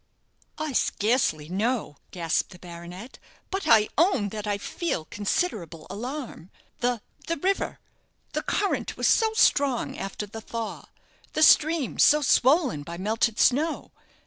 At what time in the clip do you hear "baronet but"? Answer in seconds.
2.57-3.67